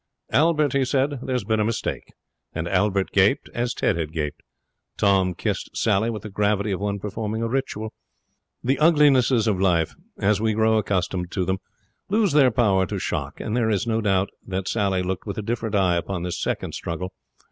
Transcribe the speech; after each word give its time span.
'Albert,' 0.31 0.73
he 0.73 0.83
said, 0.83 1.19
'there's 1.21 1.43
been 1.43 1.59
a 1.59 1.63
mistake.' 1.63 2.11
And 2.55 2.67
Albert 2.67 3.11
gaped, 3.11 3.51
as 3.53 3.75
Ted 3.75 3.97
had 3.97 4.11
gaped. 4.11 4.41
Tom 4.97 5.35
kissed 5.35 5.77
Sally 5.77 6.09
with 6.09 6.23
the 6.23 6.31
gravity 6.31 6.71
of 6.71 6.79
one 6.79 6.97
performing 6.97 7.43
a 7.43 7.47
ritual. 7.47 7.93
The 8.63 8.79
uglinesses 8.79 9.45
of 9.47 9.61
life, 9.61 9.93
as 10.17 10.41
we 10.41 10.53
grow 10.53 10.79
accustomed 10.79 11.29
to 11.33 11.45
them, 11.45 11.59
lose 12.09 12.31
their 12.31 12.49
power 12.49 12.87
to 12.87 12.97
shock, 12.97 13.39
and 13.39 13.55
there 13.55 13.69
is 13.69 13.85
no 13.85 14.01
doubt 14.01 14.29
that 14.47 14.67
Sally 14.67 15.03
looked 15.03 15.27
with 15.27 15.37
a 15.37 15.43
different 15.43 15.75
eye 15.75 15.97
upon 15.97 16.23
this 16.23 16.41
second 16.41 16.73
struggle. 16.73 17.13